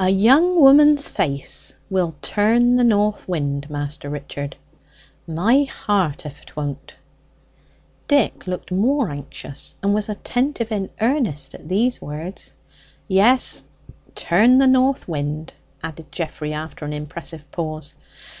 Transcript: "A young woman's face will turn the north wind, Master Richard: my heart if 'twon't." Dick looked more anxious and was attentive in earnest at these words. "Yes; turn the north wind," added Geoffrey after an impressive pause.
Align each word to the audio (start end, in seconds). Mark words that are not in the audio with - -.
"A 0.00 0.08
young 0.08 0.60
woman's 0.60 1.06
face 1.08 1.76
will 1.88 2.16
turn 2.22 2.74
the 2.74 2.82
north 2.82 3.28
wind, 3.28 3.70
Master 3.70 4.10
Richard: 4.10 4.56
my 5.28 5.62
heart 5.62 6.26
if 6.26 6.44
'twon't." 6.44 6.96
Dick 8.08 8.48
looked 8.48 8.72
more 8.72 9.10
anxious 9.10 9.76
and 9.80 9.94
was 9.94 10.08
attentive 10.08 10.72
in 10.72 10.90
earnest 11.00 11.54
at 11.54 11.68
these 11.68 12.00
words. 12.02 12.52
"Yes; 13.06 13.62
turn 14.16 14.58
the 14.58 14.66
north 14.66 15.06
wind," 15.06 15.52
added 15.84 16.10
Geoffrey 16.10 16.52
after 16.52 16.84
an 16.84 16.92
impressive 16.92 17.48
pause. 17.52 17.94